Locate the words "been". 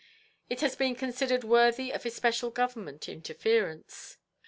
0.75-0.95